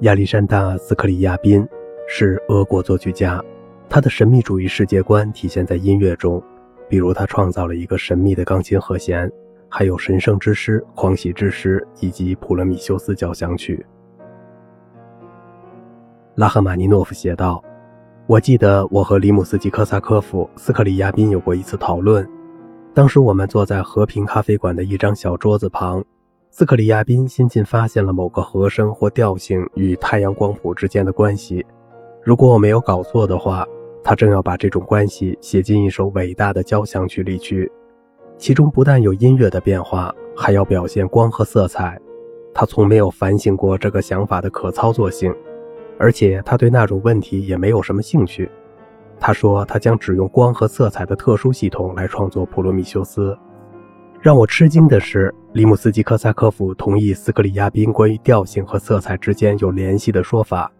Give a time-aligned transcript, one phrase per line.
[0.00, 1.66] 亚历山大·斯克里亚宾
[2.06, 3.42] 是俄国作曲家，
[3.88, 6.42] 他的神秘主义世界观体现在音乐中，
[6.86, 9.30] 比如他创造了一个神秘的钢琴和弦，
[9.70, 13.86] 还有《神圣之诗》《狂喜之诗》以及《普罗米修斯交响曲》。
[16.34, 17.64] 拉赫玛尼诺夫写道
[18.28, 22.28] ：“我记得我和里姆斯基科萨科夫、斯克里亚宾有过一次讨论，
[22.92, 26.04] 当时我们坐在和平咖啡馆的一张小桌子旁。”
[26.58, 31.62] 斯克里亚宾新近发现了某个和声或调性与太阳光谱之间的关系。
[32.22, 33.62] 如果我没有搞错的话，
[34.02, 37.70] 他正要把这种关系写进一首伟大的交响曲里去，
[38.38, 42.00] 其中不但有音乐的变化，还要表现光和色彩。
[42.54, 45.30] 他从没有反省过这个想法的可操作性，
[45.98, 48.50] 而且他对那种问题也没有什么兴趣。
[49.20, 53.34] 他说他将只用光和色彩的特殊系统来创作《普罗米修斯》。
[54.20, 60.70] 让我吃惊的是，里姆斯基科萨科夫同意斯克里亚宾关于调性和色彩之间有联系的说法。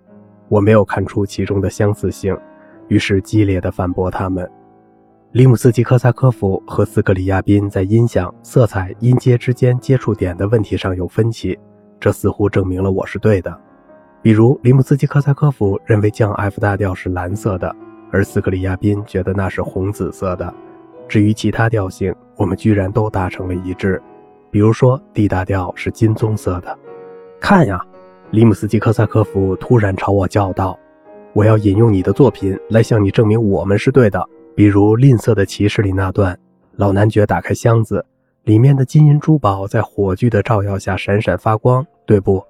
[0.49, 2.37] 我没有看出其中的相似性，
[2.89, 4.49] 于是激烈地反驳他们。
[5.33, 11.59] 里姆斯基科萨科夫和斯克里亚宾在音响、色彩、音阶之间接触点的问题上有分歧，
[12.01, 13.61] 这似乎证明了我是对的。
[14.23, 17.75] 比如，里姆斯基科萨科夫认为降 F 大调是蓝色的，
[18.11, 20.53] 而斯克里亚宾觉得那是红紫色的。
[21.07, 24.01] 至于其他调性，我们居然都达成了一致。
[24.51, 26.79] 比如说，D 大调是金棕色的。
[27.41, 27.85] 看呀，
[28.31, 30.79] 里姆斯基科萨科夫突然朝我叫道
[31.35, 34.25] ：“我要引用你的作品来向你证明我们是对的。
[34.55, 36.39] 比如《吝啬的骑士》里那段，
[36.77, 38.05] 老男爵打开箱子，
[38.45, 42.43] 里面的金银珠宝在火炬的照耀下闪闪发光，对不？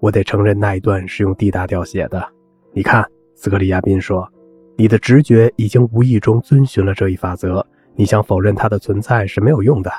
[0.00, 2.26] 我得承认那一段是用 D 大调写的。
[2.72, 4.28] 你看，斯克里亚宾说。”
[4.74, 7.64] 你的直觉已经无意中遵循了这一法则，
[7.94, 9.90] 你想否认它的存在是没有用的。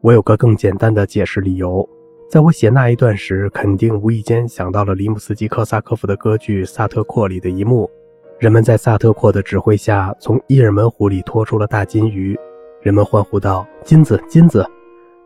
[0.00, 1.88] 我有个更简单的解释理由，
[2.30, 7.90] 在我写那一段时，肯定无意间想到了里姆斯基科萨科夫的歌剧《萨特阔》里的一幕：
[8.38, 12.38] 人们在萨特阔的指挥下从伊尔门湖里拖出了大金鱼，
[12.82, 14.66] 人们欢呼道：“金子，金子！”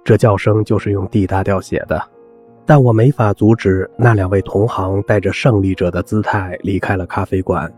[0.05, 2.01] 这叫声就是用 D 大调写的。
[2.65, 7.73] 但我没法阻止那两位同行带着胜利者的姿态离开了咖啡馆。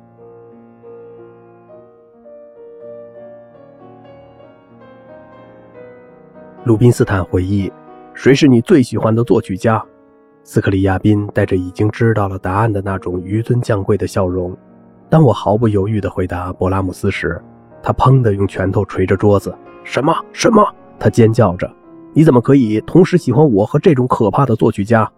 [6.63, 7.73] 鲁宾斯坦回忆
[8.13, 9.83] ：“谁是你最喜欢的作曲家？”
[10.45, 14.55] 斯克里亚宾带着已经知道了答案的那种纡尊降贵的笑容。
[15.09, 17.43] 当我毫不犹豫地回答勃拉姆斯时，
[17.83, 20.15] 他砰地用拳头捶着桌子：“什么？
[20.35, 20.63] 什么？”
[21.01, 21.69] 他尖叫着
[22.13, 25.11] ：“你怎么可以同时喜欢我和这种可怕的作曲家？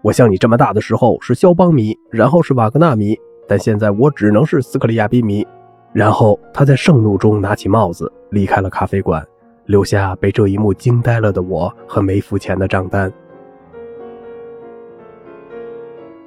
[0.00, 3.14] 我像你这么大的时候是肖邦迷，然后是瓦格纳迷，
[3.46, 5.46] 但现在我只能是斯克里亚宾迷。”
[5.92, 9.22] 然后他在盛怒中拿起帽子离开了咖啡馆。
[9.66, 13.12] 留下被这一幕惊呆了的我和没付钱的账单。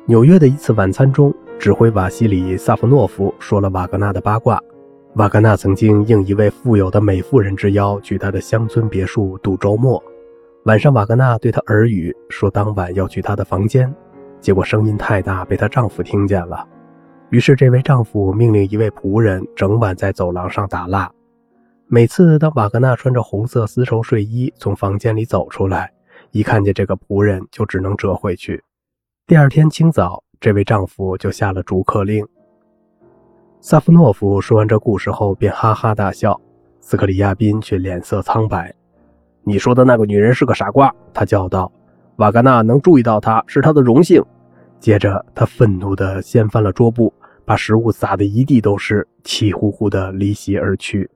[0.06, 4.62] 纽约的一次晚餐中，指挥瓦西里·萨夫诺夫说了瓦格纳的八卦。
[5.16, 10.02] 瓦格纳曾经应一位富有的美妇人之邀，去他的乡村别墅度周末。
[10.64, 13.94] 晚上，瓦格纳对他耳语说，当晚要去他的房间，
[14.40, 16.68] 结果声音太大，被她丈夫听见了。
[17.30, 21.10] 于是，这位丈夫命令一位仆人整晚在走廊上打蜡。
[21.92, 25.92] 每次当瓦格纳穿着红色丝绸睡衣从房间里走出来，
[26.30, 28.64] 一看见这个仆人，就只能折回去。
[29.26, 32.24] 第二天清早，这位丈夫就下了逐客令。
[33.60, 36.40] 萨夫诺夫说完这故事后，便哈哈大笑。
[36.80, 38.72] 斯克里亚宾却脸色苍白。
[39.42, 41.72] “你说的那个女人是个傻瓜！”他叫道。
[42.18, 44.24] “瓦格纳能注意到她是他的荣幸。”
[44.80, 47.12] 接着，他愤怒地掀翻了桌布，
[47.46, 51.10] 把食物撒得一地都是，气呼呼地离席而去。